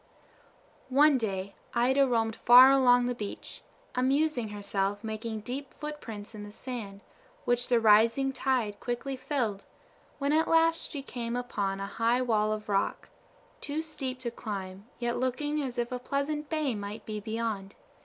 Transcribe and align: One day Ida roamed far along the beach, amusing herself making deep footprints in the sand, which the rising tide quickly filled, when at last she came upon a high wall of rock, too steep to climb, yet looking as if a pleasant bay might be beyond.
One 0.89 1.19
day 1.19 1.53
Ida 1.75 2.07
roamed 2.07 2.35
far 2.35 2.71
along 2.71 3.05
the 3.05 3.13
beach, 3.13 3.61
amusing 3.93 4.47
herself 4.49 5.03
making 5.03 5.41
deep 5.41 5.75
footprints 5.75 6.33
in 6.33 6.41
the 6.43 6.51
sand, 6.51 7.01
which 7.45 7.67
the 7.67 7.79
rising 7.79 8.33
tide 8.33 8.79
quickly 8.79 9.15
filled, 9.15 9.63
when 10.17 10.33
at 10.33 10.47
last 10.47 10.89
she 10.89 11.03
came 11.03 11.35
upon 11.35 11.79
a 11.79 11.85
high 11.85 12.23
wall 12.23 12.51
of 12.51 12.67
rock, 12.67 13.09
too 13.61 13.83
steep 13.83 14.17
to 14.21 14.31
climb, 14.31 14.87
yet 14.97 15.17
looking 15.19 15.61
as 15.61 15.77
if 15.77 15.91
a 15.91 15.99
pleasant 15.99 16.49
bay 16.49 16.73
might 16.73 17.05
be 17.05 17.19
beyond. 17.19 17.75